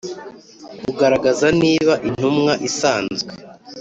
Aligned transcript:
Kugaragaza 0.83 1.47
niba 1.61 1.93
intumwa 2.07 2.53
isanzwe 2.67 3.31